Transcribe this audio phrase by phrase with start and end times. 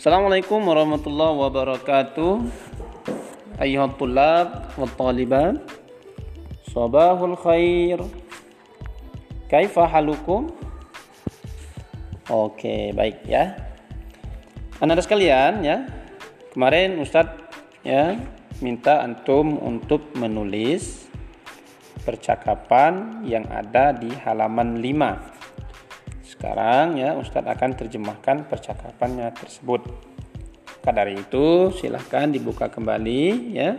[0.00, 2.40] Assalamualaikum warahmatullahi wabarakatuh.
[3.60, 5.60] Ayuhat tulab wa talibat.
[6.72, 8.00] Sabahul khair.
[9.52, 10.56] Kaifa halukum?
[12.32, 13.60] Oke, baik ya.
[14.80, 15.84] Anak-anak sekalian ya.
[16.56, 17.52] Kemarin Ustadz
[17.84, 18.16] ya
[18.64, 21.12] minta antum untuk menulis
[22.08, 25.29] percakapan yang ada di halaman 5
[26.40, 29.84] sekarang ya Ustadz akan terjemahkan percakapannya tersebut.
[30.80, 33.76] Maka dari itu silahkan dibuka kembali ya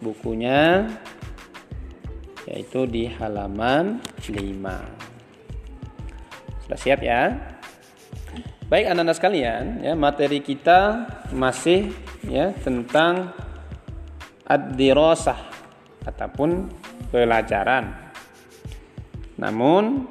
[0.00, 0.88] bukunya
[2.48, 4.32] yaitu di halaman 5.
[6.64, 7.36] Sudah siap ya?
[8.72, 11.04] Baik anak-anak sekalian, ya materi kita
[11.36, 11.92] masih
[12.24, 13.28] ya tentang
[14.48, 15.36] ad-dirasah
[16.08, 16.72] ataupun
[17.12, 17.92] pelajaran.
[19.36, 20.08] Namun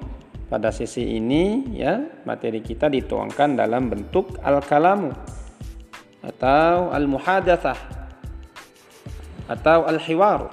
[0.51, 1.95] pada sesi ini ya
[2.27, 5.15] materi kita dituangkan dalam bentuk al-kalamu
[6.19, 7.79] atau al-muhadatsah
[9.47, 10.51] atau al-hiwar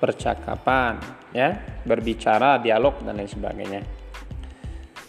[0.00, 0.96] percakapan
[1.36, 1.52] ya
[1.84, 3.84] berbicara dialog dan lain sebagainya.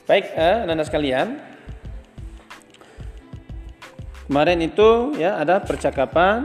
[0.03, 1.39] Baik eh, anak sekalian
[4.27, 6.43] kemarin itu ya ada percakapan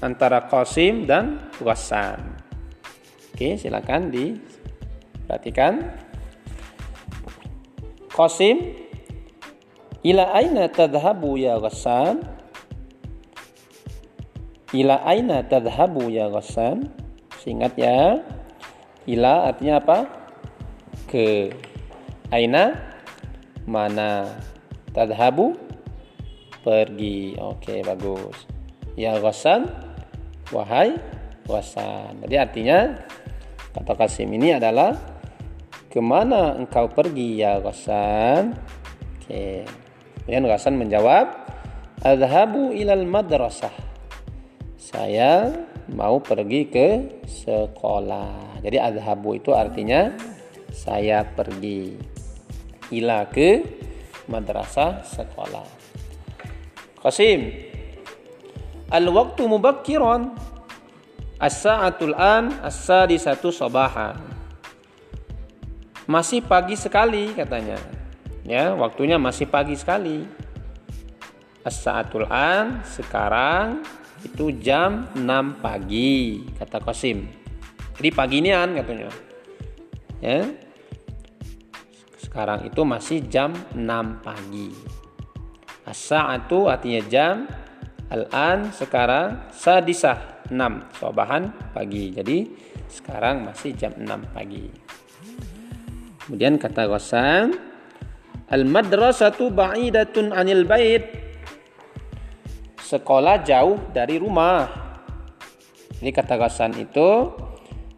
[0.00, 2.40] antara Qasim dan Wasan
[3.36, 6.08] oke silakan diperhatikan
[8.10, 8.76] Qasim
[10.00, 12.24] Ila aina tadhabu ya Ghassan?
[14.72, 16.88] Ila aina tadhabu ya Ghassan?
[17.36, 18.16] Seingat ya.
[19.04, 20.08] Ila artinya apa?
[21.04, 21.52] Ke
[22.32, 22.80] Aina
[23.68, 24.40] Mana
[24.96, 25.52] Tadhabu
[26.64, 27.36] Pergi.
[27.36, 28.48] Oke bagus.
[28.96, 29.68] Ya Ghassan?
[30.48, 30.96] Wahai
[31.44, 32.24] Ghassan.
[32.24, 32.78] Jadi artinya
[33.76, 35.09] Kata Qasim ini adalah
[35.90, 38.54] Ke mana engkau pergi ya Ghassan?
[39.18, 39.66] Oke.
[40.22, 41.26] Kemudian Ghassan menjawab,
[42.06, 43.74] Adhabu ilal madrasah.
[44.78, 45.50] Saya
[45.90, 46.88] mau pergi ke
[47.26, 48.62] sekolah.
[48.62, 50.14] Jadi adhabu itu artinya
[50.70, 51.98] saya pergi.
[52.94, 53.60] Ila ke
[54.30, 55.66] madrasah sekolah.
[57.02, 57.50] Qasim.
[58.94, 60.38] Al-waktu mubakkiran.
[61.36, 64.39] As-sa'atul an as-sadisatu sabahan
[66.10, 67.78] masih pagi sekali katanya.
[68.42, 70.26] Ya, waktunya masih pagi sekali.
[71.62, 73.86] As-saatul an sekarang
[74.26, 77.30] itu jam 6 pagi kata Qasim.
[77.94, 79.06] Jadi pagi ini an katanya.
[80.18, 80.50] Ya.
[82.18, 84.74] Sekarang itu masih jam 6 pagi.
[85.86, 87.46] As-saatu artinya jam
[88.10, 92.10] Al-an sekarang sadisah 6 sobahan pagi.
[92.10, 92.50] Jadi
[92.90, 94.89] sekarang masih jam 6 pagi.
[96.30, 97.58] Kemudian kata Ghassan,
[98.54, 101.10] Al-madrasatu ba'idatun anil bait.
[102.78, 104.70] Sekolah jauh dari rumah.
[105.98, 107.34] Ini kata Ghassan itu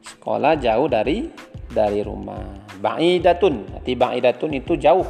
[0.00, 1.28] sekolah jauh dari
[1.68, 2.68] dari rumah.
[2.80, 5.04] Ba'idatun, arti ba'idatun itu jauh.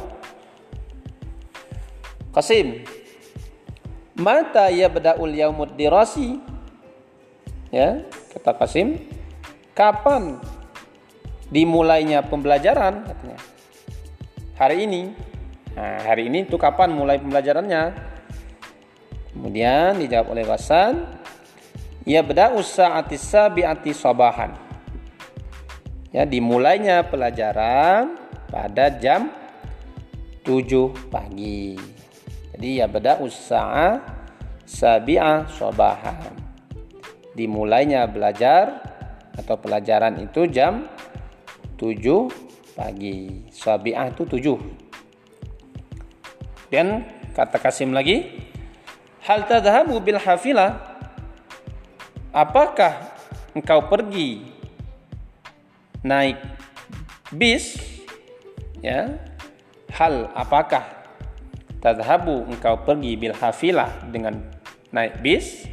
[2.35, 2.83] Qasim.
[4.19, 6.43] Mata ya beda'ul yaumud dirasi?
[7.71, 8.03] Ya,
[8.35, 8.99] kata Qasim.
[9.71, 10.43] Kapan
[11.53, 13.37] dimulainya pembelajaran katanya.
[14.57, 15.13] Hari ini.
[15.77, 17.93] Nah, hari ini itu kapan mulai pembelajarannya?
[19.33, 21.05] Kemudian dijawab oleh Wasan,
[22.05, 24.53] ya beda usaha sabi'ati sabahan.
[26.13, 28.17] Ya, dimulainya pelajaran
[28.53, 29.33] pada jam
[30.45, 31.73] 7 pagi.
[32.53, 33.97] Jadi ya beda usaha
[34.61, 36.37] sabi'ah sabahan.
[37.33, 38.85] Dimulainya belajar
[39.33, 40.85] atau pelajaran itu jam
[41.83, 43.43] 7 pagi.
[43.51, 44.55] Sabi'ah itu 7.
[46.71, 47.03] Dan
[47.35, 48.39] kata Kasim lagi,
[49.27, 50.79] hal tadhabu bil hafilah?
[52.31, 53.11] Apakah
[53.51, 54.47] engkau pergi
[56.01, 56.39] naik
[57.35, 57.75] bis?
[58.79, 59.19] Ya.
[59.93, 60.81] Hal apakah
[61.77, 64.41] tadhabu engkau pergi bil hafilah dengan
[64.89, 65.69] naik bis?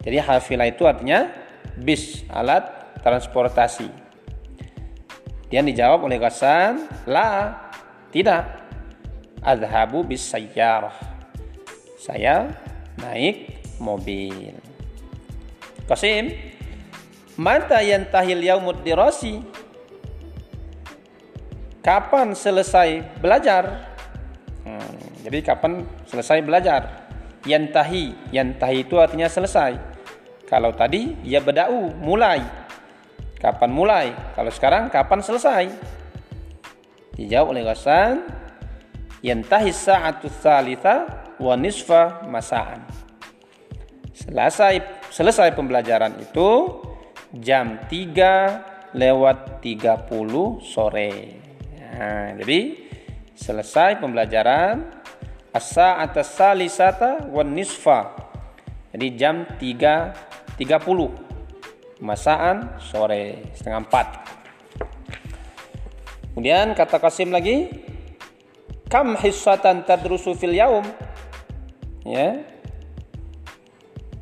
[0.00, 1.28] Jadi hafilah itu artinya
[1.76, 2.64] bis, alat
[3.04, 4.07] transportasi.
[5.48, 7.56] Dia dijawab oleh Ghassan, la,
[8.12, 8.68] tidak.
[9.40, 10.92] Adhabu bis sayyarah.
[11.96, 12.52] Saya
[13.00, 14.52] naik mobil.
[15.88, 16.36] Qasim,
[17.40, 19.40] mata yantahil yaumud dirasi?
[21.80, 23.96] Kapan selesai belajar?
[24.68, 27.08] Hmm, jadi kapan selesai belajar?
[27.48, 29.80] Yantahi, yantahi itu artinya selesai.
[30.44, 32.67] Kalau tadi ya bedau, mulai.
[33.38, 34.06] Kapan mulai?
[34.34, 35.70] Kalau sekarang kapan selesai?
[37.14, 38.26] Dijawab oleh Ghassan,
[39.22, 40.94] yantahi sa'atu tsalitsa
[41.38, 42.82] wa nisfa masaan.
[44.10, 46.82] Selesai selesai pembelajaran itu
[47.38, 50.10] jam 3 lewat 30
[50.58, 51.12] sore.
[51.78, 52.60] Nah, jadi
[53.38, 54.82] selesai pembelajaran
[55.54, 58.18] as-sa'ata salisata wan nisfa.
[58.90, 61.27] Jadi jam 3 30
[61.98, 66.34] masaan sore setengah 4.
[66.34, 67.66] Kemudian kata Kasim lagi
[68.86, 70.86] kam hissatan tadrusu fil yaum?
[72.06, 72.46] Ya.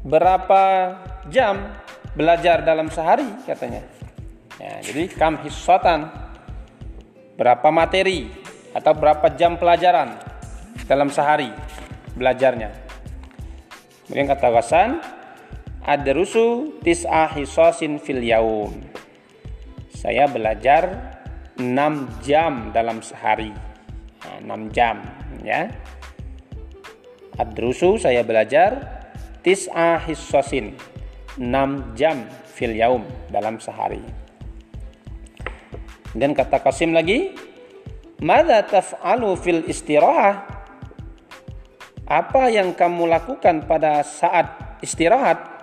[0.07, 0.95] Berapa
[1.29, 1.77] jam
[2.17, 3.29] belajar dalam sehari?
[3.45, 3.85] katanya.
[4.57, 6.09] Ya, jadi kam hissatan
[7.37, 8.33] berapa materi
[8.73, 10.17] atau berapa jam pelajaran
[10.89, 11.53] dalam sehari
[12.17, 12.73] belajarnya?
[14.07, 15.03] Kemudian kata Hasan
[15.87, 18.75] adrusu tis'a hisasin fil yaum
[19.95, 21.15] saya belajar
[21.57, 21.63] 6
[22.27, 23.55] jam dalam sehari
[24.43, 25.01] nah, 6 jam
[25.47, 25.71] ya
[27.39, 28.83] adrusu saya belajar
[29.47, 30.75] tis'a hisasin
[31.39, 34.01] 6 jam fil yaum dalam sehari.
[36.17, 37.37] Dan kata Qasim lagi,
[38.25, 40.49] "Madza taf'alu fil istirahah?"
[42.09, 45.56] Apa yang kamu lakukan pada saat istirahat?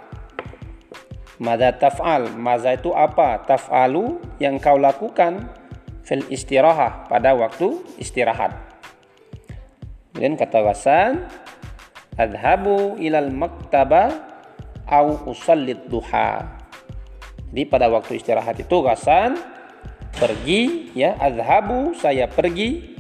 [1.41, 2.33] Madza taf'al?
[2.37, 3.41] Madza itu apa?
[3.45, 5.49] Taf'alu yang kau lakukan
[6.05, 8.53] fil istirahah pada waktu istirahat.
[10.13, 11.25] Dan kata Wasan,
[12.19, 14.33] "Adhabu ilal maktaba
[14.85, 16.61] au usallid duha.
[17.49, 19.37] Jadi pada waktu istirahat itu Hasan
[20.13, 22.93] pergi ya azhabu saya pergi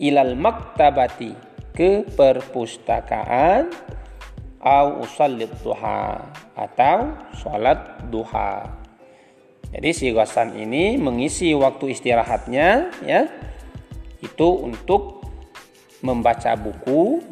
[0.00, 1.32] ilal maktabati
[1.72, 3.72] ke perpustakaan
[4.60, 6.20] au usallid duha
[6.52, 8.68] atau salat duha.
[9.70, 13.30] Jadi si Hasan ini mengisi waktu istirahatnya ya
[14.20, 15.24] itu untuk
[16.04, 17.22] membaca buku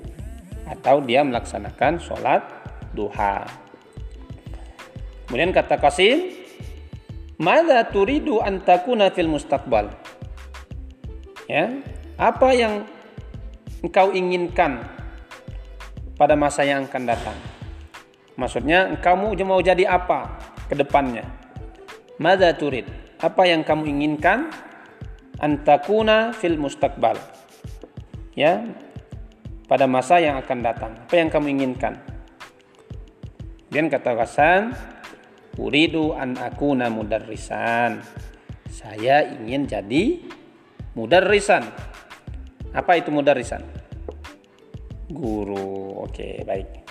[0.69, 2.45] atau dia melaksanakan sholat
[2.93, 3.45] duha.
[5.27, 6.33] Kemudian kata Qasim,
[7.41, 9.93] "Mada turidu an takuna fil mustaqbal?"
[11.49, 11.81] Ya,
[12.21, 12.85] apa yang
[13.81, 14.85] engkau inginkan
[16.19, 17.39] pada masa yang akan datang?
[18.35, 21.23] Maksudnya, engkau mau jadi apa ke depannya?
[22.19, 22.87] Mada turid?
[23.23, 24.51] Apa yang kamu inginkan?
[25.39, 27.15] Antakuna fil mustaqbal.
[28.35, 28.67] Ya,
[29.71, 30.93] pada masa yang akan datang.
[31.07, 31.99] Apa yang kamu inginkan?
[33.71, 34.75] Dan kata Hasan,
[35.59, 38.01] Uridu an akuna mudarrisan.
[38.71, 40.23] Saya ingin jadi
[40.95, 41.67] mudarrisan.
[42.71, 43.78] Apa itu mudarrisan?
[45.09, 46.05] Guru.
[46.05, 46.85] Oke, baik.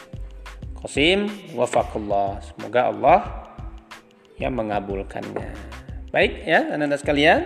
[0.78, 2.42] Qasim wafaqullah.
[2.42, 3.20] Semoga Allah
[4.38, 5.54] yang mengabulkannya.
[6.14, 7.46] Baik ya, Anda sekalian.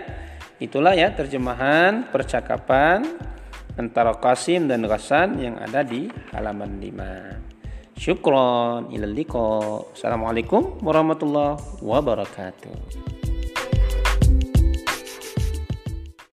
[0.62, 3.02] Itulah ya terjemahan percakapan
[3.74, 7.98] antara Qasim dan Ghassan yang ada di halaman 5.
[7.98, 9.16] Syukron ilal
[9.92, 13.21] Assalamualaikum warahmatullahi wabarakatuh.